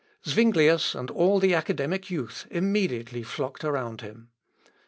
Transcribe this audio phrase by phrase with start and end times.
[0.27, 4.29] Zuinglius and all the academic youth immediately flocked around him.